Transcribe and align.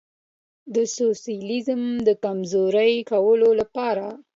د 0.75 0.77
سوسیالیزم 0.97 1.81
د 2.07 2.09
کمزوري 2.23 2.93
کولو 3.11 3.49
لپاره. 3.61 4.05